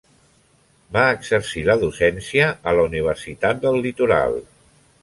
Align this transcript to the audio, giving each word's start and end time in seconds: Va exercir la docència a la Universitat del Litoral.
Va 0.95 1.03
exercir 1.17 1.63
la 1.67 1.75
docència 1.83 2.49
a 2.73 2.75
la 2.81 2.87
Universitat 2.91 3.65
del 3.69 3.83
Litoral. 3.89 4.43